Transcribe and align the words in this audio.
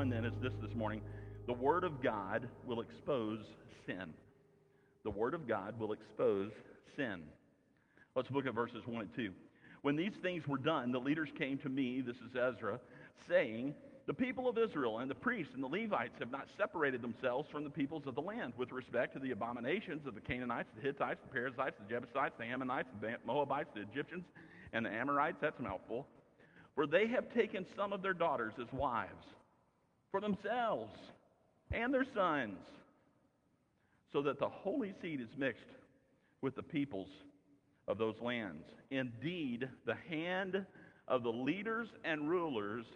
one 0.00 0.08
then 0.08 0.24
is 0.24 0.32
this 0.40 0.54
this 0.62 0.74
morning 0.74 1.02
the 1.46 1.52
Word 1.52 1.84
of 1.84 2.02
God 2.02 2.48
will 2.64 2.80
expose 2.80 3.40
sin. 3.84 4.14
The 5.04 5.10
Word 5.10 5.34
of 5.34 5.46
God 5.46 5.78
will 5.78 5.92
expose 5.92 6.52
sin. 6.96 7.20
Let's 8.16 8.30
look 8.30 8.46
at 8.46 8.54
verses 8.54 8.80
1 8.86 9.02
and 9.02 9.14
2. 9.14 9.30
When 9.82 9.96
these 9.96 10.14
things 10.22 10.48
were 10.48 10.56
done, 10.56 10.90
the 10.90 10.98
leaders 10.98 11.28
came 11.36 11.58
to 11.58 11.68
me, 11.68 12.00
this 12.00 12.16
is 12.16 12.34
Ezra, 12.34 12.80
saying, 13.28 13.74
The 14.06 14.14
people 14.14 14.48
of 14.48 14.56
Israel 14.56 15.00
and 15.00 15.10
the 15.10 15.14
priests 15.14 15.52
and 15.52 15.62
the 15.62 15.68
Levites 15.68 16.14
have 16.18 16.30
not 16.30 16.46
separated 16.56 17.02
themselves 17.02 17.50
from 17.52 17.64
the 17.64 17.68
peoples 17.68 18.04
of 18.06 18.14
the 18.14 18.22
land 18.22 18.54
with 18.56 18.72
respect 18.72 19.12
to 19.12 19.18
the 19.18 19.32
abominations 19.32 20.06
of 20.06 20.14
the 20.14 20.22
Canaanites, 20.22 20.70
the 20.76 20.80
Hittites, 20.80 21.20
the 21.28 21.30
Perizzites, 21.30 21.76
the 21.78 21.94
Jebusites, 21.94 22.36
the 22.38 22.46
Ammonites, 22.46 22.88
the 23.02 23.16
Moabites, 23.26 23.68
the 23.74 23.82
Egyptians, 23.82 24.24
and 24.72 24.86
the 24.86 24.90
Amorites. 24.90 25.36
That's 25.42 25.60
a 25.60 25.62
mouthful. 25.62 26.06
For 26.74 26.86
they 26.86 27.06
have 27.08 27.30
taken 27.34 27.66
some 27.76 27.92
of 27.92 28.00
their 28.00 28.14
daughters 28.14 28.54
as 28.58 28.72
wives 28.72 29.26
for 30.10 30.20
themselves 30.20 30.96
and 31.72 31.94
their 31.94 32.06
sons, 32.14 32.58
so 34.12 34.22
that 34.22 34.38
the 34.38 34.48
holy 34.48 34.92
seed 35.00 35.20
is 35.20 35.28
mixed 35.36 35.62
with 36.42 36.56
the 36.56 36.62
peoples 36.62 37.08
of 37.86 37.98
those 37.98 38.16
lands. 38.20 38.64
Indeed, 38.90 39.68
the 39.86 39.96
hand 40.08 40.64
of 41.06 41.22
the 41.22 41.30
leaders 41.30 41.88
and 42.04 42.28
rulers 42.28 42.86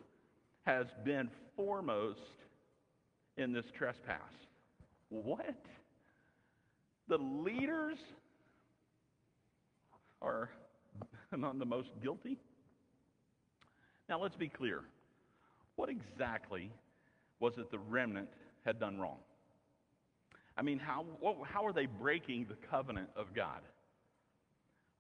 has 0.67 0.87
been 1.05 1.29
foremost 1.57 2.19
in 3.37 3.53
this 3.53 3.67
trespass. 3.77 4.19
What? 5.09 5.57
The 7.09 7.19
leaders 7.19 7.99
are 10.23 10.51
among 11.33 11.59
the 11.59 11.67
most 11.67 11.91
guilty? 12.03 12.39
Now, 14.09 14.21
let's 14.21 14.37
be 14.37 14.49
clear. 14.49 14.81
What 15.77 15.89
exactly 15.89 16.71
was 17.41 17.55
that 17.57 17.71
the 17.71 17.79
remnant 17.79 18.29
had 18.65 18.79
done 18.79 18.99
wrong? 18.99 19.19
I 20.57 20.63
mean, 20.63 20.79
how, 20.79 21.05
how 21.45 21.67
are 21.67 21.73
they 21.73 21.87
breaking 21.87 22.47
the 22.49 22.57
covenant 22.69 23.09
of 23.17 23.35
God? 23.35 23.61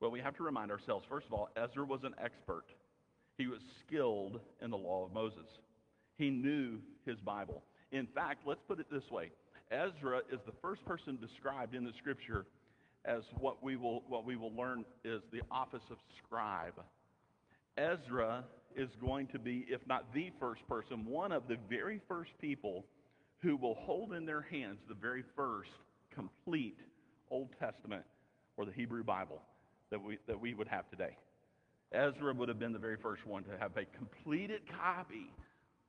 Well, 0.00 0.10
we 0.10 0.20
have 0.20 0.36
to 0.36 0.42
remind 0.42 0.70
ourselves, 0.70 1.06
first 1.08 1.26
of 1.26 1.32
all, 1.32 1.48
Ezra 1.56 1.84
was 1.84 2.00
an 2.02 2.14
expert. 2.22 2.64
He 3.38 3.46
was 3.46 3.60
skilled 3.86 4.40
in 4.60 4.70
the 4.70 4.76
law 4.76 5.04
of 5.04 5.12
Moses. 5.12 5.46
He 6.18 6.30
knew 6.30 6.78
his 7.06 7.18
Bible. 7.20 7.62
In 7.92 8.06
fact, 8.14 8.40
let's 8.46 8.62
put 8.66 8.80
it 8.80 8.86
this 8.90 9.08
way 9.10 9.30
Ezra 9.70 10.18
is 10.30 10.40
the 10.46 10.52
first 10.60 10.84
person 10.84 11.18
described 11.20 11.74
in 11.74 11.84
the 11.84 11.92
scripture 11.98 12.46
as 13.04 13.22
what 13.38 13.62
we 13.62 13.76
will, 13.76 14.02
what 14.08 14.24
we 14.24 14.36
will 14.36 14.54
learn 14.54 14.84
is 15.04 15.20
the 15.32 15.42
office 15.50 15.82
of 15.90 15.98
scribe. 16.24 16.74
Ezra 17.76 18.44
is 18.76 18.90
going 19.00 19.26
to 19.28 19.38
be, 19.38 19.66
if 19.68 19.80
not 19.86 20.12
the 20.12 20.30
first 20.40 20.66
person, 20.68 21.04
one 21.06 21.32
of 21.32 21.48
the 21.48 21.56
very 21.68 22.00
first 22.08 22.30
people 22.40 22.84
who 23.40 23.56
will 23.56 23.74
hold 23.74 24.12
in 24.12 24.24
their 24.24 24.42
hands 24.42 24.78
the 24.88 24.94
very 24.94 25.22
first 25.36 25.70
complete 26.14 26.78
Old 27.30 27.48
Testament 27.58 28.04
or 28.56 28.64
the 28.64 28.72
Hebrew 28.72 29.04
Bible 29.04 29.40
that 29.90 30.02
we, 30.02 30.18
that 30.26 30.40
we 30.40 30.54
would 30.54 30.68
have 30.68 30.88
today. 30.90 31.16
Ezra 31.92 32.34
would 32.34 32.48
have 32.48 32.58
been 32.58 32.72
the 32.72 32.78
very 32.78 32.96
first 32.96 33.26
one 33.26 33.44
to 33.44 33.50
have 33.58 33.76
a 33.76 33.84
completed 33.96 34.62
copy 34.80 35.30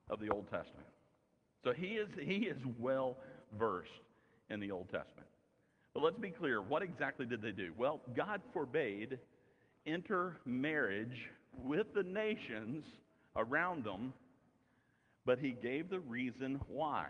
of 0.10 0.20
the 0.20 0.30
Old 0.30 0.50
Testament. 0.50 0.88
So 1.64 1.74
he 1.74 1.94
is, 1.96 2.08
he 2.22 2.46
is 2.46 2.58
well 2.80 3.18
versed 3.58 3.90
in 4.50 4.60
the 4.60 4.72
Old 4.72 4.86
Testament. 4.92 5.28
But 5.94 6.04
let's 6.04 6.20
be 6.20 6.30
clear 6.30 6.62
what 6.62 6.84
exactly 6.84 7.26
did 7.26 7.42
they 7.42 7.52
do? 7.52 7.72
Well, 7.78 8.02
God 8.16 8.42
forbade 8.54 9.18
intermarriage 9.86 11.30
with 11.64 11.94
the 11.94 12.04
nations 12.04 12.84
around 13.36 13.84
them, 13.84 14.14
but 15.26 15.40
he 15.40 15.52
gave 15.52 15.90
the 15.90 16.00
reason 16.00 16.60
why. 16.68 17.08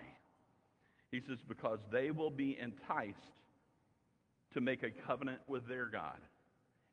He 1.11 1.21
says, 1.27 1.37
because 1.47 1.79
they 1.91 2.11
will 2.11 2.29
be 2.29 2.57
enticed 2.61 3.17
to 4.53 4.61
make 4.61 4.83
a 4.83 4.89
covenant 5.05 5.39
with 5.47 5.67
their 5.67 5.85
God, 5.85 6.17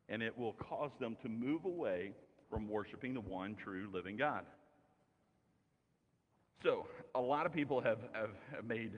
and 0.09 0.23
it 0.23 0.37
will 0.37 0.55
cause 0.55 0.91
them 1.01 1.17
to 1.23 1.29
move 1.29 1.65
away 1.65 2.13
from 2.51 2.69
worshiping 2.69 3.15
the 3.15 3.21
one 3.21 3.57
true 3.63 3.89
living 3.93 4.17
God. 4.17 4.45
So, 6.63 6.87
a 7.15 7.21
lot 7.21 7.47
of 7.47 7.53
people 7.53 7.81
have, 7.81 7.99
have, 8.13 8.31
have 8.55 8.65
made 8.65 8.93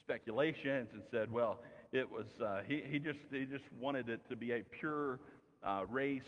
speculations 0.00 0.88
and 0.92 1.02
said, 1.10 1.32
well, 1.32 1.60
it 1.92 2.10
was, 2.10 2.26
uh, 2.44 2.60
he, 2.66 2.82
he, 2.90 2.98
just, 2.98 3.18
he 3.30 3.44
just 3.44 3.64
wanted 3.80 4.08
it 4.08 4.20
to 4.28 4.36
be 4.36 4.52
a 4.52 4.62
pure 4.78 5.20
uh, 5.64 5.84
race. 5.88 6.22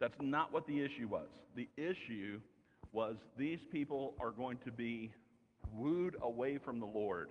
That's 0.00 0.14
not 0.20 0.52
what 0.52 0.66
the 0.66 0.80
issue 0.80 1.08
was. 1.08 1.28
The 1.54 1.68
issue 1.76 2.40
was 2.92 3.16
these 3.36 3.60
people 3.70 4.14
are 4.20 4.30
going 4.30 4.58
to 4.64 4.72
be 4.72 5.12
wooed 5.74 6.16
away 6.22 6.58
from 6.58 6.80
the 6.80 6.86
Lord. 6.86 7.28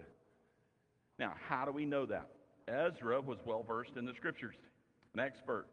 Now, 1.18 1.34
how 1.47 1.66
do 1.66 1.72
we 1.72 1.85
know 1.85 2.06
that? 2.06 2.30
Ezra 2.68 3.19
was 3.19 3.40
well 3.46 3.63
versed 3.68 3.97
in 3.97 4.06
the 4.06 4.13
scriptures, 4.16 4.56
an 5.13 5.19
expert. 5.19 5.66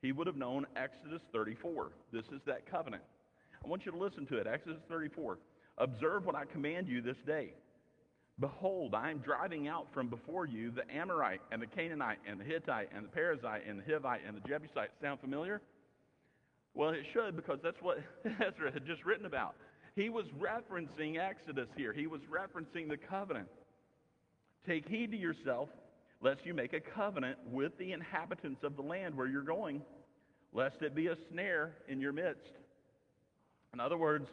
He 0.00 0.12
would 0.12 0.26
have 0.26 0.36
known 0.36 0.66
Exodus 0.76 1.20
34. 1.32 1.92
This 2.12 2.24
is 2.26 2.40
that 2.46 2.68
covenant. 2.70 3.02
I 3.62 3.68
want 3.68 3.86
you 3.86 3.92
to 3.92 3.98
listen 3.98 4.26
to 4.26 4.38
it. 4.38 4.46
Exodus 4.46 4.80
34. 4.88 5.38
Observe 5.78 6.24
what 6.24 6.34
I 6.34 6.44
command 6.46 6.88
you 6.88 7.02
this 7.02 7.16
day. 7.26 7.54
Behold, 8.40 8.94
I 8.94 9.10
am 9.10 9.18
driving 9.18 9.68
out 9.68 9.86
from 9.94 10.08
before 10.08 10.46
you 10.46 10.72
the 10.72 10.90
Amorite 10.92 11.40
and 11.52 11.62
the 11.62 11.66
Canaanite 11.66 12.18
and 12.28 12.40
the 12.40 12.44
Hittite 12.44 12.88
and 12.94 13.04
the 13.04 13.08
Perizzite 13.08 13.68
and 13.68 13.78
the 13.78 13.82
Hivite 13.82 14.20
and 14.26 14.36
the 14.36 14.48
Jebusite. 14.48 14.90
Sound 15.00 15.20
familiar? 15.20 15.60
Well, 16.74 16.90
it 16.90 17.04
should 17.12 17.36
because 17.36 17.58
that's 17.62 17.80
what 17.80 17.98
Ezra 18.24 18.72
had 18.72 18.86
just 18.86 19.04
written 19.04 19.26
about. 19.26 19.54
He 19.94 20.08
was 20.08 20.26
referencing 20.38 21.18
Exodus 21.18 21.68
here, 21.76 21.92
he 21.92 22.06
was 22.06 22.20
referencing 22.22 22.88
the 22.88 22.96
covenant. 22.96 23.48
Take 24.66 24.88
heed 24.88 25.10
to 25.10 25.16
yourself, 25.16 25.68
lest 26.22 26.40
you 26.44 26.54
make 26.54 26.72
a 26.72 26.80
covenant 26.80 27.38
with 27.50 27.76
the 27.78 27.92
inhabitants 27.92 28.64
of 28.64 28.76
the 28.76 28.82
land 28.82 29.14
where 29.14 29.26
you're 29.26 29.42
going, 29.42 29.82
lest 30.52 30.80
it 30.80 30.94
be 30.94 31.08
a 31.08 31.16
snare 31.30 31.74
in 31.86 32.00
your 32.00 32.12
midst. 32.12 32.50
In 33.74 33.80
other 33.80 33.98
words, 33.98 34.26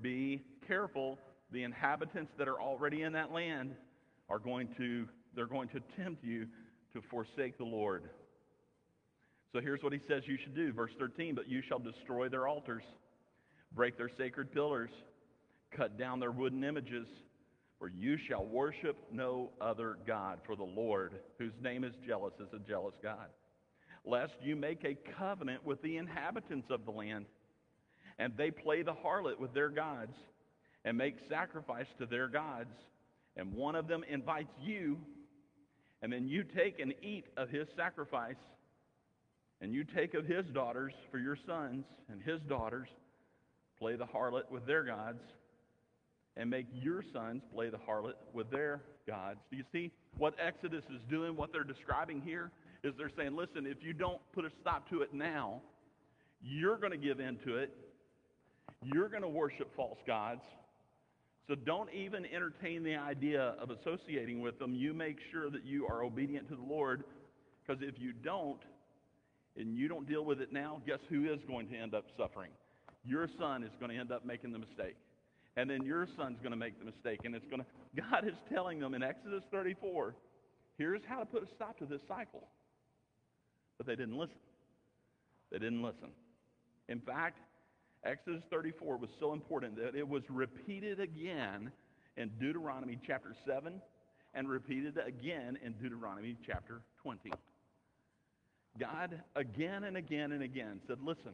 be 0.00 0.42
careful 0.66 1.18
the 1.52 1.62
inhabitants 1.62 2.32
that 2.38 2.48
are 2.48 2.60
already 2.60 3.02
in 3.02 3.12
that 3.12 3.32
land 3.32 3.74
are 4.28 4.38
going 4.38 4.68
to 4.76 5.06
they're 5.34 5.46
going 5.46 5.68
to 5.68 5.80
tempt 5.96 6.24
you 6.24 6.46
to 6.94 7.02
forsake 7.10 7.58
the 7.58 7.64
Lord. 7.64 8.08
So 9.56 9.62
here's 9.62 9.82
what 9.82 9.94
he 9.94 10.00
says 10.06 10.24
you 10.26 10.36
should 10.36 10.54
do, 10.54 10.70
verse 10.70 10.90
13, 10.98 11.34
but 11.34 11.48
you 11.48 11.62
shall 11.66 11.78
destroy 11.78 12.28
their 12.28 12.46
altars, 12.46 12.82
break 13.74 13.96
their 13.96 14.10
sacred 14.18 14.52
pillars, 14.52 14.90
cut 15.74 15.98
down 15.98 16.20
their 16.20 16.30
wooden 16.30 16.62
images, 16.62 17.06
for 17.78 17.88
you 17.88 18.18
shall 18.28 18.44
worship 18.44 18.98
no 19.10 19.48
other 19.58 19.96
God, 20.06 20.40
for 20.44 20.56
the 20.56 20.62
Lord, 20.62 21.14
whose 21.38 21.54
name 21.62 21.84
is 21.84 21.94
jealous, 22.06 22.34
is 22.38 22.52
a 22.52 22.68
jealous 22.68 22.92
God. 23.02 23.28
Lest 24.04 24.34
you 24.42 24.56
make 24.56 24.84
a 24.84 24.98
covenant 25.18 25.64
with 25.64 25.80
the 25.80 25.96
inhabitants 25.96 26.66
of 26.68 26.84
the 26.84 26.90
land, 26.90 27.24
and 28.18 28.34
they 28.36 28.50
play 28.50 28.82
the 28.82 28.92
harlot 28.92 29.38
with 29.38 29.54
their 29.54 29.70
gods 29.70 30.12
and 30.84 30.98
make 30.98 31.16
sacrifice 31.30 31.88
to 31.98 32.04
their 32.04 32.28
gods, 32.28 32.74
and 33.38 33.54
one 33.54 33.74
of 33.74 33.88
them 33.88 34.04
invites 34.06 34.52
you, 34.60 34.98
and 36.02 36.12
then 36.12 36.28
you 36.28 36.44
take 36.44 36.78
and 36.78 36.92
eat 37.00 37.24
of 37.38 37.48
his 37.48 37.66
sacrifice, 37.74 38.34
and 39.60 39.72
you 39.72 39.84
take 39.84 40.14
of 40.14 40.26
his 40.26 40.44
daughters 40.52 40.92
for 41.10 41.18
your 41.18 41.36
sons, 41.46 41.84
and 42.10 42.22
his 42.22 42.40
daughters 42.48 42.88
play 43.78 43.96
the 43.96 44.04
harlot 44.04 44.50
with 44.50 44.66
their 44.66 44.82
gods, 44.82 45.20
and 46.36 46.50
make 46.50 46.66
your 46.72 47.02
sons 47.12 47.42
play 47.54 47.70
the 47.70 47.78
harlot 47.78 48.14
with 48.34 48.50
their 48.50 48.82
gods. 49.06 49.38
Do 49.50 49.56
you 49.56 49.64
see 49.72 49.90
what 50.18 50.34
Exodus 50.38 50.84
is 50.94 51.00
doing? 51.08 51.36
What 51.36 51.52
they're 51.52 51.64
describing 51.64 52.20
here 52.20 52.50
is 52.84 52.92
they're 52.98 53.10
saying, 53.16 53.34
listen, 53.34 53.66
if 53.66 53.78
you 53.82 53.92
don't 53.92 54.20
put 54.34 54.44
a 54.44 54.50
stop 54.60 54.88
to 54.90 55.00
it 55.00 55.14
now, 55.14 55.62
you're 56.42 56.76
going 56.76 56.92
to 56.92 56.98
give 56.98 57.20
in 57.20 57.38
to 57.46 57.56
it. 57.56 57.74
You're 58.84 59.08
going 59.08 59.22
to 59.22 59.28
worship 59.28 59.74
false 59.74 59.98
gods. 60.06 60.42
So 61.48 61.54
don't 61.54 61.88
even 61.92 62.26
entertain 62.26 62.82
the 62.82 62.96
idea 62.96 63.54
of 63.60 63.70
associating 63.70 64.40
with 64.40 64.58
them. 64.58 64.74
You 64.74 64.92
make 64.92 65.16
sure 65.32 65.48
that 65.48 65.64
you 65.64 65.86
are 65.86 66.02
obedient 66.02 66.48
to 66.50 66.56
the 66.56 66.62
Lord, 66.62 67.04
because 67.66 67.82
if 67.82 67.94
you 67.98 68.12
don't, 68.12 68.60
and 69.56 69.76
you 69.76 69.88
don't 69.88 70.08
deal 70.08 70.24
with 70.24 70.40
it 70.40 70.52
now, 70.52 70.80
guess 70.86 70.98
who 71.08 71.32
is 71.32 71.40
going 71.46 71.68
to 71.68 71.76
end 71.76 71.94
up 71.94 72.04
suffering? 72.16 72.50
Your 73.04 73.28
son 73.38 73.62
is 73.62 73.70
going 73.80 73.90
to 73.90 73.98
end 73.98 74.12
up 74.12 74.24
making 74.24 74.52
the 74.52 74.58
mistake. 74.58 74.96
And 75.56 75.70
then 75.70 75.82
your 75.82 76.06
son's 76.16 76.38
going 76.40 76.50
to 76.50 76.56
make 76.56 76.78
the 76.78 76.84
mistake. 76.84 77.20
And 77.24 77.34
it's 77.34 77.46
going 77.46 77.62
to, 77.94 78.02
God 78.10 78.26
is 78.26 78.34
telling 78.52 78.78
them 78.80 78.94
in 78.94 79.02
Exodus 79.02 79.42
34, 79.50 80.14
here's 80.76 81.00
how 81.08 81.20
to 81.20 81.26
put 81.26 81.42
a 81.42 81.46
stop 81.54 81.78
to 81.78 81.86
this 81.86 82.00
cycle. 82.08 82.46
But 83.78 83.86
they 83.86 83.96
didn't 83.96 84.16
listen. 84.16 84.36
They 85.50 85.58
didn't 85.58 85.82
listen. 85.82 86.08
In 86.88 87.00
fact, 87.00 87.38
Exodus 88.04 88.42
34 88.50 88.98
was 88.98 89.10
so 89.18 89.32
important 89.32 89.76
that 89.76 89.94
it 89.94 90.06
was 90.06 90.22
repeated 90.28 91.00
again 91.00 91.72
in 92.16 92.30
Deuteronomy 92.40 92.98
chapter 93.06 93.34
7 93.46 93.80
and 94.34 94.48
repeated 94.48 94.98
again 95.04 95.58
in 95.64 95.72
Deuteronomy 95.72 96.36
chapter 96.46 96.82
20. 97.02 97.32
God 98.78 99.20
again 99.34 99.84
and 99.84 99.96
again 99.96 100.32
and 100.32 100.42
again 100.42 100.80
said, 100.86 100.98
Listen, 101.02 101.32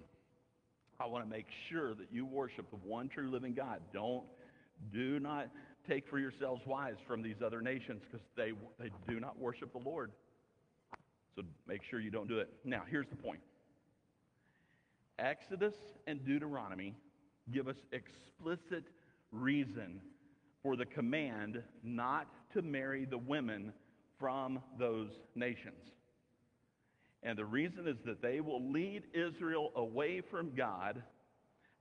I 1.01 1.07
want 1.07 1.25
to 1.25 1.31
make 1.31 1.47
sure 1.69 1.95
that 1.95 2.07
you 2.13 2.25
worship 2.25 2.71
the 2.71 2.77
one 2.77 3.09
true 3.09 3.31
living 3.31 3.55
God. 3.55 3.81
Don't, 3.93 4.25
do 4.93 5.19
not 5.19 5.49
take 5.89 6.09
for 6.09 6.19
yourselves 6.19 6.63
wives 6.67 6.99
from 7.07 7.23
these 7.23 7.37
other 7.45 7.61
nations 7.61 8.03
because 8.11 8.25
they, 8.37 8.53
they 8.79 8.91
do 9.09 9.19
not 9.19 9.39
worship 9.39 9.73
the 9.73 9.79
Lord. 9.79 10.13
So 11.35 11.43
make 11.67 11.81
sure 11.91 12.01
you 12.01 12.11
don't 12.11 12.29
do 12.29 12.39
it. 12.39 12.53
Now, 12.65 12.83
here's 12.89 13.09
the 13.09 13.17
point 13.17 13.41
Exodus 15.19 15.75
and 16.07 16.25
Deuteronomy 16.25 16.95
give 17.53 17.69
us 17.69 17.77
explicit 17.93 18.85
reason 19.33 20.01
for 20.63 20.77
the 20.77 20.87
command 20.87 21.63
not 21.83 22.29
to 22.55 22.63
marry 22.63 23.05
the 23.05 23.19
women 23.19 23.73
from 24.19 24.61
those 24.79 25.09
nations. 25.35 25.75
And 27.23 27.39
the 27.39 27.45
reason 27.45 27.87
is 27.87 27.97
that 28.05 28.21
they 28.21 28.41
will 28.41 28.71
lead 28.71 29.05
Israel 29.15 29.71
away 29.77 30.21
from 30.21 30.55
God 30.57 31.03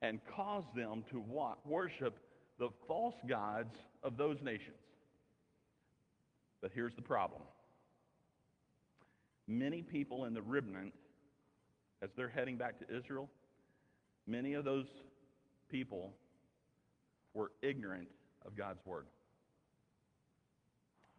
and 0.02 0.20
cause 0.36 0.64
them 0.76 1.04
to 1.12 1.24
worship 1.66 2.18
the 2.60 2.70
false 2.88 3.16
gods 3.28 3.76
of 4.04 4.18
those 4.18 4.38
nations. 4.44 4.78
But 6.62 6.72
here's 6.74 6.96
the 6.96 7.02
problem 7.02 7.42
many 9.48 9.82
people 9.82 10.26
in 10.26 10.34
the 10.34 10.42
remnant, 10.42 10.94
as 12.02 12.10
they're 12.16 12.30
heading 12.30 12.58
back 12.58 12.80
to 12.80 12.96
Israel, 12.96 13.30
many 14.28 14.54
of 14.54 14.64
those 14.64 14.86
people 15.70 16.14
were 17.34 17.52
ignorant 17.62 18.08
of 18.46 18.56
God's 18.56 18.80
word. 18.86 19.06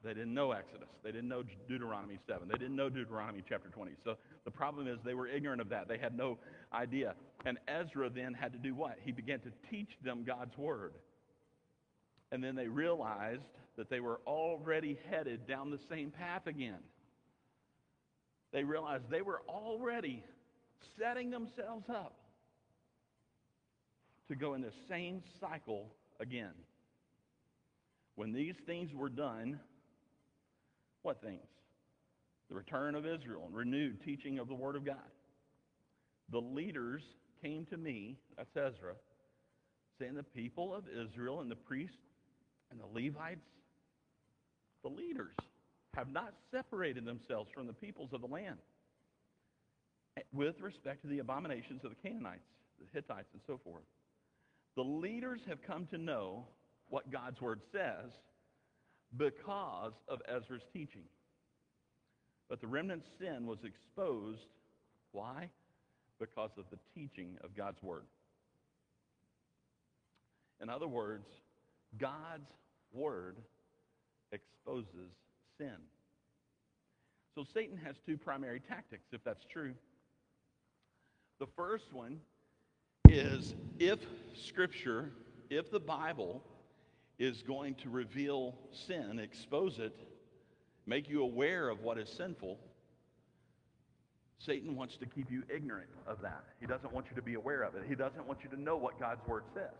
They 0.04 0.14
didn't 0.14 0.34
know 0.34 0.50
Exodus. 0.50 0.88
They 1.04 1.12
didn't 1.12 1.28
know 1.28 1.44
Deuteronomy 1.68 2.18
7. 2.26 2.48
They 2.48 2.58
didn't 2.58 2.74
know 2.74 2.88
Deuteronomy 2.88 3.42
chapter 3.48 3.68
20. 3.68 3.92
So 4.02 4.16
the 4.44 4.50
problem 4.50 4.88
is 4.88 4.98
they 5.04 5.14
were 5.14 5.28
ignorant 5.28 5.60
of 5.60 5.68
that. 5.68 5.86
They 5.86 5.98
had 5.98 6.16
no 6.16 6.38
idea. 6.72 7.14
And 7.46 7.58
Ezra 7.68 8.10
then 8.10 8.34
had 8.34 8.52
to 8.52 8.58
do 8.58 8.74
what? 8.74 8.98
He 9.04 9.12
began 9.12 9.38
to 9.40 9.52
teach 9.70 9.90
them 10.04 10.24
God's 10.24 10.56
word. 10.58 10.94
And 12.32 12.42
then 12.42 12.56
they 12.56 12.66
realized 12.66 13.42
that 13.76 13.90
they 13.90 14.00
were 14.00 14.20
already 14.26 14.98
headed 15.08 15.46
down 15.46 15.70
the 15.70 15.78
same 15.88 16.10
path 16.10 16.46
again. 16.46 16.80
They 18.52 18.64
realized 18.64 19.04
they 19.08 19.22
were 19.22 19.42
already 19.48 20.24
setting 20.98 21.30
themselves 21.30 21.88
up 21.88 22.16
to 24.28 24.34
go 24.34 24.54
in 24.54 24.62
the 24.62 24.72
same 24.88 25.22
cycle 25.40 25.86
again. 26.20 26.52
When 28.14 28.32
these 28.32 28.54
things 28.66 28.92
were 28.94 29.08
done, 29.08 29.58
what 31.02 31.20
things? 31.20 31.46
The 32.48 32.54
return 32.54 32.94
of 32.94 33.06
Israel 33.06 33.44
and 33.46 33.54
renewed 33.54 34.02
teaching 34.04 34.38
of 34.38 34.48
the 34.48 34.54
Word 34.54 34.76
of 34.76 34.84
God. 34.84 34.96
The 36.30 36.40
leaders 36.40 37.02
came 37.42 37.66
to 37.66 37.76
me, 37.76 38.16
that's 38.36 38.56
Ezra, 38.56 38.94
saying 39.98 40.14
the 40.14 40.22
people 40.22 40.74
of 40.74 40.84
Israel 40.88 41.40
and 41.40 41.50
the 41.50 41.56
priests 41.56 41.96
and 42.70 42.80
the 42.80 42.86
Levites, 42.86 43.46
the 44.82 44.88
leaders, 44.88 45.34
have 45.94 46.10
not 46.10 46.32
separated 46.50 47.04
themselves 47.04 47.50
from 47.54 47.66
the 47.66 47.72
peoples 47.72 48.10
of 48.12 48.20
the 48.20 48.26
land 48.26 48.56
with 50.32 50.60
respect 50.60 51.02
to 51.02 51.08
the 51.08 51.18
abominations 51.18 51.84
of 51.84 51.90
the 51.90 52.08
Canaanites, 52.08 52.44
the 52.78 52.86
Hittites, 52.92 53.28
and 53.32 53.42
so 53.46 53.60
forth. 53.62 53.84
The 54.76 54.82
leaders 54.82 55.40
have 55.48 55.62
come 55.62 55.86
to 55.86 55.98
know 55.98 56.46
what 56.88 57.10
God's 57.10 57.40
word 57.40 57.60
says 57.72 58.10
because 59.16 59.92
of 60.08 60.20
Ezra's 60.28 60.62
teaching. 60.72 61.04
But 62.48 62.60
the 62.60 62.66
remnant's 62.66 63.08
sin 63.18 63.46
was 63.46 63.58
exposed. 63.64 64.46
Why? 65.12 65.48
Because 66.18 66.50
of 66.58 66.64
the 66.70 66.78
teaching 66.94 67.36
of 67.42 67.56
God's 67.56 67.82
word. 67.82 68.04
In 70.60 70.68
other 70.68 70.88
words, 70.88 71.26
God's 71.98 72.50
word 72.92 73.36
exposes 74.32 75.10
sin. 75.58 75.76
So 77.34 77.44
Satan 77.54 77.78
has 77.84 77.96
two 78.06 78.16
primary 78.16 78.60
tactics, 78.60 79.04
if 79.12 79.24
that's 79.24 79.44
true. 79.50 79.72
The 81.40 81.46
first 81.56 81.92
one 81.92 82.20
is 83.08 83.54
if 83.78 83.98
Scripture, 84.34 85.10
if 85.50 85.70
the 85.70 85.80
Bible 85.80 86.42
is 87.22 87.40
going 87.42 87.72
to 87.76 87.88
reveal 87.88 88.52
sin, 88.72 89.20
expose 89.22 89.78
it, 89.78 89.94
make 90.86 91.08
you 91.08 91.22
aware 91.22 91.68
of 91.68 91.80
what 91.80 91.96
is 91.96 92.08
sinful, 92.08 92.58
Satan 94.38 94.74
wants 94.74 94.96
to 94.96 95.06
keep 95.06 95.30
you 95.30 95.44
ignorant 95.54 95.88
of 96.08 96.20
that. 96.22 96.42
He 96.58 96.66
doesn't 96.66 96.92
want 96.92 97.06
you 97.08 97.14
to 97.14 97.22
be 97.22 97.34
aware 97.34 97.62
of 97.62 97.76
it. 97.76 97.84
He 97.88 97.94
doesn't 97.94 98.26
want 98.26 98.40
you 98.42 98.50
to 98.50 98.60
know 98.60 98.76
what 98.76 98.98
God's 98.98 99.24
Word 99.28 99.44
says. 99.54 99.70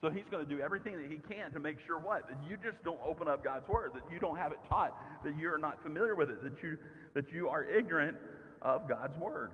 So 0.00 0.08
he's 0.08 0.24
going 0.30 0.42
to 0.42 0.48
do 0.48 0.62
everything 0.62 0.96
that 0.96 1.10
he 1.10 1.18
can 1.18 1.52
to 1.52 1.60
make 1.60 1.76
sure 1.86 1.98
what? 1.98 2.26
That 2.26 2.38
you 2.48 2.56
just 2.56 2.82
don't 2.84 3.00
open 3.06 3.28
up 3.28 3.44
God's 3.44 3.68
Word, 3.68 3.90
that 3.92 4.04
you 4.10 4.18
don't 4.18 4.38
have 4.38 4.52
it 4.52 4.58
taught, 4.66 4.96
that 5.24 5.36
you're 5.36 5.58
not 5.58 5.82
familiar 5.82 6.14
with 6.14 6.30
it, 6.30 6.42
that 6.42 6.62
you, 6.62 6.78
that 7.12 7.30
you 7.34 7.50
are 7.50 7.64
ignorant 7.64 8.16
of 8.62 8.88
God's 8.88 9.18
Word. 9.18 9.50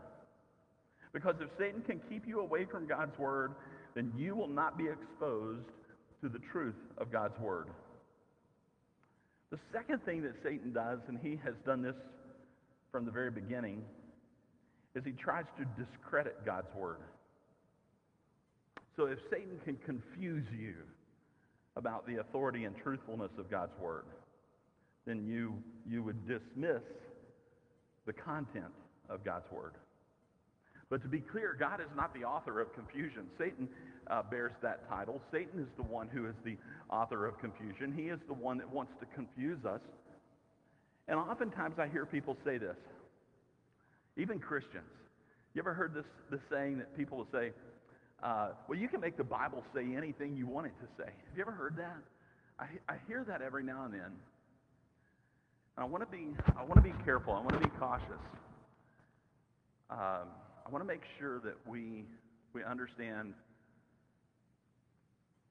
Because 1.13 1.35
if 1.41 1.49
Satan 1.59 1.83
can 1.83 2.01
keep 2.09 2.29
you 2.29 2.39
away 2.39 2.65
from 2.65 2.87
God's 2.87 3.19
Word, 3.19 3.55
then 3.97 4.13
you 4.17 4.37
will 4.37 4.47
not 4.47 4.79
be 4.79 4.85
exposed 4.87 5.67
to 6.23 6.29
the 6.29 6.41
truth 6.53 6.75
of 6.99 7.13
God's 7.13 7.39
Word. 7.41 7.69
The 9.51 9.59
second 9.73 10.05
thing 10.05 10.23
that 10.23 10.35
Satan 10.43 10.73
does, 10.73 10.99
and 11.09 11.19
he 11.23 11.41
has 11.45 11.55
done 11.65 11.83
this 11.83 11.95
from 12.93 13.05
the 13.07 13.11
very 13.11 13.31
beginning, 13.31 13.83
is 14.95 15.05
he 15.05 15.13
tries 15.13 15.45
to 15.59 15.65
discredit 15.83 16.45
God's 16.45 16.69
Word. 16.77 16.99
So 18.97 19.07
if 19.07 19.19
Satan 19.31 19.61
can 19.65 19.77
confuse 19.87 20.45
you 20.59 20.75
about 21.77 22.07
the 22.07 22.17
authority 22.21 22.65
and 22.65 22.77
truthfulness 22.77 23.31
of 23.39 23.51
God's 23.51 23.79
Word, 23.81 24.05
then 25.07 25.25
you, 25.25 25.55
you 25.89 26.03
would 26.03 26.27
dismiss 26.27 26.83
the 28.07 28.13
content 28.13 28.73
of 29.09 29.25
God's 29.25 29.51
Word. 29.53 29.75
But 30.91 31.03
to 31.03 31.09
be 31.09 31.21
clear, 31.21 31.55
God 31.59 31.81
is 31.81 31.89
not 31.95 32.15
the 32.15 32.25
author 32.25 32.61
of 32.61 32.75
confusion. 32.75 33.27
Satan 33.39 33.69
uh, 34.11 34.23
bears 34.23 34.53
that 34.63 34.89
title. 34.89 35.21
Satan 35.31 35.61
is 35.61 35.69
the 35.77 35.83
one 35.83 36.09
who 36.09 36.27
is 36.27 36.35
the 36.45 36.57
author 36.91 37.27
of 37.27 37.39
confusion. 37.39 37.93
He 37.95 38.05
is 38.05 38.19
the 38.27 38.35
one 38.35 38.57
that 38.59 38.71
wants 38.71 38.93
to 39.01 39.07
confuse 39.15 39.65
us. 39.67 39.81
And 41.09 41.19
oftentimes 41.19 41.79
I 41.79 41.89
hear 41.89 42.07
people 42.07 42.37
say 42.45 42.59
this, 42.59 42.77
even 44.17 44.39
Christians. 44.39 44.85
You 45.55 45.63
ever 45.63 45.75
heard 45.75 45.95
this, 45.95 46.05
this 46.31 46.41
saying 46.51 46.79
that 46.79 46.97
people 46.97 47.19
will 47.19 47.29
say, 47.33 47.53
uh, 48.23 48.51
well, 48.69 48.79
you 48.79 48.89
can 48.89 49.01
make 49.01 49.17
the 49.17 49.25
Bible 49.25 49.63
say 49.75 49.95
anything 49.97 50.37
you 50.37 50.47
want 50.47 50.67
it 50.67 50.73
to 50.81 50.87
say. 51.03 51.11
Have 51.29 51.37
you 51.37 51.43
ever 51.43 51.53
heard 51.53 51.77
that? 51.77 51.97
I, 52.59 52.67
I 52.93 52.97
hear 53.07 53.25
that 53.29 53.43
every 53.43 53.63
now 53.63 53.85
and 53.85 53.95
then. 53.95 54.13
I 55.77 55.85
want 55.85 56.03
to 56.03 56.11
be, 56.11 56.29
I 56.57 56.63
want 56.63 56.75
to 56.75 56.83
be 56.83 56.93
careful. 57.05 57.33
I 57.33 57.41
want 57.41 57.53
to 57.53 57.61
be 57.61 57.71
cautious. 57.79 58.23
Um, 59.91 60.29
I 60.69 60.71
want 60.71 60.83
to 60.85 60.87
make 60.87 61.01
sure 61.19 61.41
that 61.41 61.57
we, 61.67 62.05
we 62.53 62.63
understand 62.63 63.33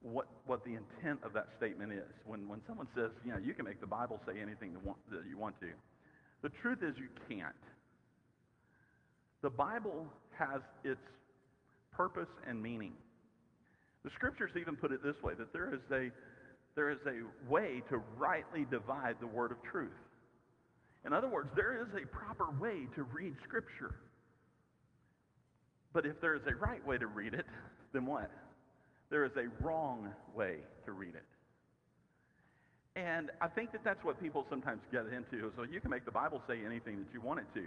what, 0.04 0.28
what 0.46 0.64
the 0.64 0.76
intent 0.76 1.22
of 1.24 1.34
that 1.34 1.48
statement 1.58 1.92
is. 1.92 2.14
When, 2.24 2.48
when 2.48 2.62
someone 2.68 2.86
says, 2.96 3.10
you 3.26 3.32
know, 3.32 3.40
you 3.44 3.56
can 3.56 3.66
make 3.66 3.82
the 3.82 3.88
Bible 3.88 4.20
say 4.28 4.40
anything 4.40 4.74
that, 4.74 4.86
want, 4.86 5.00
that 5.10 5.24
you 5.28 5.36
want 5.36 5.60
to, 5.62 5.70
the 6.44 6.50
truth 6.62 6.84
is 6.84 6.94
you 6.98 7.08
can't. 7.28 7.56
The 9.42 9.50
Bible 9.50 10.06
has 10.38 10.62
its 10.84 11.02
purpose 11.92 12.30
and 12.48 12.62
meaning. 12.62 12.94
The 14.04 14.12
scriptures 14.12 14.52
even 14.56 14.76
put 14.76 14.92
it 14.92 15.04
this 15.04 15.16
way 15.24 15.34
that 15.40 15.52
there 15.52 15.74
is 15.74 15.82
a, 15.92 16.12
there 16.76 16.92
is 16.92 17.00
a 17.08 17.52
way 17.52 17.82
to 17.90 17.98
rightly 18.20 18.68
divide 18.70 19.16
the 19.20 19.28
word 19.28 19.52
of 19.52 19.58
truth. 19.64 19.90
In 21.08 21.14
other 21.14 21.28
words, 21.28 21.50
there 21.56 21.82
is 21.82 21.88
a 21.96 22.06
proper 22.06 22.52
way 22.60 22.86
to 22.96 23.04
read 23.04 23.34
Scripture. 23.48 23.96
But 25.94 26.06
if 26.06 26.20
there 26.22 26.36
is 26.36 26.42
a 26.48 26.56
right 26.56 26.86
way 26.86 26.98
to 26.98 27.08
read 27.08 27.34
it, 27.34 27.46
then 27.94 28.06
what? 28.06 28.30
There 29.10 29.26
is 29.26 29.32
a 29.38 29.48
wrong 29.64 30.10
way 30.36 30.58
to 30.86 30.92
read 30.92 31.16
it. 31.16 31.24
And 32.96 33.30
I 33.42 33.48
think 33.48 33.72
that 33.72 33.84
that's 33.84 34.04
what 34.04 34.20
people 34.20 34.46
sometimes 34.50 34.82
get 34.92 35.06
into. 35.14 35.52
So 35.56 35.64
you 35.64 35.80
can 35.80 35.92
make 35.92 36.04
the 36.04 36.12
Bible 36.12 36.42
say 36.48 36.60
anything 36.66 36.98
that 36.98 37.14
you 37.14 37.22
want 37.22 37.40
it 37.40 37.46
to. 37.54 37.66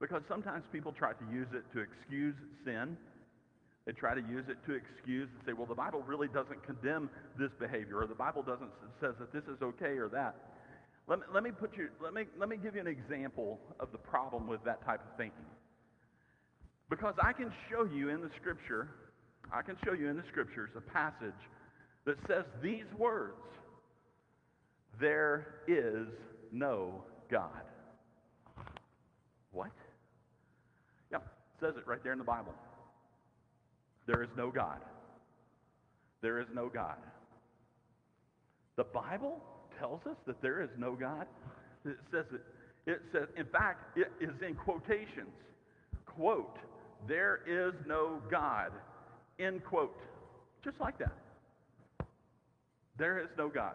Because 0.00 0.22
sometimes 0.28 0.64
people 0.72 0.92
try 0.92 1.12
to 1.12 1.24
use 1.32 1.48
it 1.52 1.64
to 1.74 1.80
excuse 1.80 2.34
sin. 2.64 2.96
They 3.84 3.92
try 3.92 4.14
to 4.14 4.20
use 4.20 4.44
it 4.48 4.56
to 4.66 4.74
excuse 4.74 5.28
and 5.30 5.40
say, 5.46 5.52
well, 5.52 5.66
the 5.66 5.74
Bible 5.74 6.02
really 6.06 6.28
doesn't 6.28 6.64
condemn 6.64 7.08
this 7.38 7.50
behavior, 7.60 7.98
or 7.98 8.06
the 8.06 8.14
Bible 8.14 8.42
doesn't 8.42 8.70
says 9.00 9.14
that 9.20 9.32
this 9.32 9.44
is 9.44 9.62
okay 9.62 9.96
or 9.96 10.08
that. 10.08 10.34
Let 11.06 11.20
me, 11.20 11.24
let 11.32 11.42
me 11.44 11.50
put 11.52 11.76
you, 11.76 11.88
let 12.02 12.12
me, 12.12 12.24
let 12.36 12.48
me 12.48 12.56
give 12.56 12.74
you 12.74 12.80
an 12.80 12.88
example 12.88 13.60
of 13.78 13.92
the 13.92 13.98
problem 13.98 14.48
with 14.48 14.64
that 14.64 14.84
type 14.84 15.00
of 15.00 15.16
thinking. 15.16 15.46
Because 16.88 17.14
I 17.22 17.32
can 17.32 17.52
show 17.70 17.84
you 17.84 18.10
in 18.10 18.20
the 18.20 18.30
scripture, 18.40 18.88
I 19.52 19.62
can 19.62 19.76
show 19.84 19.92
you 19.92 20.08
in 20.08 20.16
the 20.16 20.22
scriptures 20.30 20.70
a 20.76 20.80
passage 20.80 21.34
that 22.04 22.16
says 22.28 22.44
these 22.62 22.84
words 22.96 23.34
There 25.00 25.56
is 25.66 26.06
no 26.52 27.02
God. 27.30 27.50
What? 29.52 29.72
Yeah, 31.10 31.18
it 31.18 31.22
says 31.60 31.74
it 31.76 31.86
right 31.86 32.02
there 32.02 32.12
in 32.12 32.18
the 32.18 32.24
Bible. 32.24 32.54
There 34.06 34.22
is 34.22 34.28
no 34.36 34.50
God. 34.50 34.78
There 36.22 36.40
is 36.40 36.46
no 36.54 36.68
God. 36.68 36.96
The 38.76 38.84
Bible 38.84 39.42
tells 39.78 40.00
us 40.06 40.16
that 40.26 40.40
there 40.40 40.62
is 40.62 40.70
no 40.78 40.94
God. 40.94 41.26
It 41.84 41.96
says 42.12 42.26
it. 42.32 42.42
It 42.86 43.02
says, 43.12 43.26
in 43.36 43.46
fact, 43.46 43.98
it 43.98 44.12
is 44.20 44.30
in 44.46 44.54
quotations. 44.54 45.34
Quote, 46.04 46.56
there 47.08 47.40
is 47.46 47.74
no 47.86 48.20
God. 48.30 48.72
End 49.38 49.64
quote. 49.64 49.96
Just 50.64 50.80
like 50.80 50.98
that. 50.98 51.14
There 52.98 53.18
is 53.18 53.28
no 53.36 53.48
God. 53.48 53.74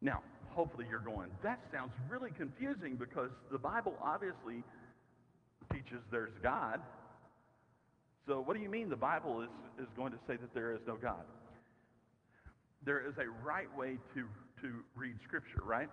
Now, 0.00 0.22
hopefully 0.50 0.86
you're 0.88 1.00
going, 1.00 1.30
that 1.42 1.60
sounds 1.72 1.92
really 2.08 2.30
confusing 2.36 2.96
because 2.96 3.30
the 3.50 3.58
Bible 3.58 3.94
obviously 4.02 4.62
teaches 5.72 5.98
there's 6.10 6.32
God. 6.42 6.80
So, 8.26 8.40
what 8.40 8.56
do 8.56 8.62
you 8.62 8.68
mean 8.68 8.88
the 8.88 8.96
Bible 8.96 9.42
is, 9.42 9.48
is 9.82 9.88
going 9.96 10.12
to 10.12 10.18
say 10.26 10.36
that 10.36 10.54
there 10.54 10.72
is 10.72 10.80
no 10.86 10.96
God? 10.96 11.24
There 12.84 13.00
is 13.00 13.14
a 13.18 13.28
right 13.44 13.74
way 13.76 13.98
to, 14.14 14.22
to 14.62 14.74
read 14.96 15.16
Scripture, 15.24 15.62
right? 15.64 15.88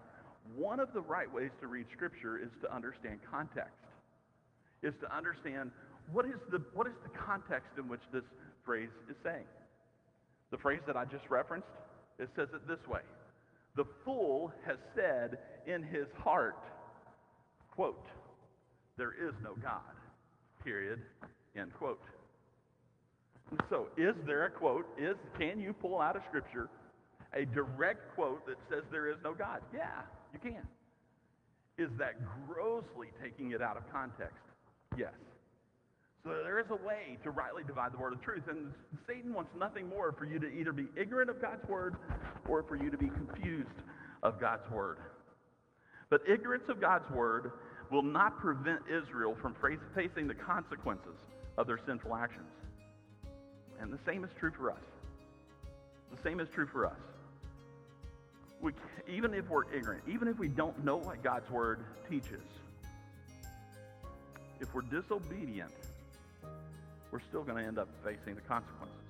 One 0.56 0.80
of 0.80 0.94
the 0.94 1.02
right 1.02 1.32
ways 1.32 1.52
to 1.62 1.68
read 1.68 1.86
Scripture 1.96 2.38
is 2.38 2.50
to 2.62 2.74
understand 2.74 3.20
context, 3.30 3.79
is 4.82 4.94
to 5.02 5.16
understand 5.16 5.72
what 6.12 6.26
is 6.26 6.40
the, 6.52 6.62
what 6.74 6.88
is 6.88 6.94
the 7.04 7.18
context 7.18 7.70
in 7.78 7.88
which 7.88 8.02
this 8.12 8.24
phrase 8.66 8.90
is 9.10 9.16
saying. 9.24 9.46
The 10.52 10.58
phrase 10.58 10.82
that 10.88 10.98
I 10.98 11.06
just 11.06 11.30
referenced, 11.30 11.68
it 12.18 12.30
says 12.36 12.50
it 12.54 12.68
this 12.68 12.86
way. 12.88 13.02
The 13.76 13.86
fool 14.04 14.52
has 14.66 14.78
said 14.96 15.38
in 15.68 15.84
his 15.84 16.08
heart, 16.18 16.58
quote, 17.72 18.06
there 18.98 19.12
is 19.12 19.34
no 19.44 19.56
God, 19.62 19.96
period, 20.64 21.00
end 21.56 21.72
quote. 21.78 22.02
So, 23.70 23.88
is 23.98 24.16
there 24.26 24.46
a 24.46 24.52
quote? 24.52 24.86
Is 24.98 25.16
can 25.38 25.60
you 25.60 25.74
pull 25.74 26.02
out 26.02 26.16
of 26.16 26.22
Scripture 26.28 26.70
a 27.34 27.46
direct 27.46 28.14
quote 28.16 28.46
that 28.46 28.58
says 28.70 28.84
there 28.92 29.10
is 29.10 29.18
no 29.24 29.34
God? 29.34 29.62
Yeah, 29.74 30.02
you 30.34 30.40
can. 30.40 30.68
Is 31.78 31.90
that 31.98 32.16
grossly 32.48 33.08
taking 33.24 33.52
it 33.52 33.62
out 33.62 33.78
of 33.78 33.84
context? 33.92 34.49
Is 36.70 36.78
a 36.84 36.88
way 36.88 37.18
to 37.24 37.32
rightly 37.32 37.64
divide 37.64 37.94
the 37.94 37.98
word 37.98 38.14
of 38.14 38.22
truth, 38.22 38.44
and 38.48 38.72
Satan 39.08 39.34
wants 39.34 39.50
nothing 39.58 39.88
more 39.90 40.12
for 40.12 40.26
you 40.26 40.40
to 40.40 40.48
either 40.48 40.72
be 40.72 40.88
ignorant 40.96 41.30
of 41.30 41.42
God's 41.42 41.68
word 41.68 41.96
or 42.48 42.64
for 42.64 42.76
you 42.76 42.92
to 42.92 42.98
be 42.98 43.08
confused 43.08 43.70
of 44.22 44.40
God's 44.40 44.70
word. 44.70 44.98
But 46.10 46.22
ignorance 46.28 46.66
of 46.70 46.80
God's 46.80 47.10
word 47.12 47.54
will 47.92 48.04
not 48.04 48.38
prevent 48.40 48.82
Israel 48.88 49.36
from 49.42 49.56
facing 49.96 50.28
the 50.28 50.34
consequences 50.36 51.16
of 51.58 51.66
their 51.66 51.80
sinful 51.88 52.16
actions. 52.16 52.52
And 53.82 53.92
the 53.92 54.00
same 54.06 54.24
is 54.24 54.30
true 54.40 54.52
for 54.56 54.70
us. 54.72 54.84
The 56.16 56.22
same 56.22 56.40
is 56.40 56.50
true 56.50 56.68
for 56.72 56.86
us. 56.86 57.00
We, 58.62 58.74
even 59.08 59.34
if 59.34 59.50
we're 59.50 59.72
ignorant, 59.74 60.04
even 60.08 60.28
if 60.28 60.38
we 60.38 60.50
don't 60.50 60.84
know 60.84 60.98
what 60.98 61.24
God's 61.24 61.50
word 61.50 61.80
teaches, 62.10 62.44
if 64.60 64.74
we're 64.74 64.82
disobedient, 64.82 65.72
we're 67.12 67.22
still 67.30 67.44
going 67.44 67.58
to 67.58 67.64
end 67.64 67.80
up 67.80 67.90
facing 68.04 68.36
the 68.36 68.42
consequences. 68.42 69.09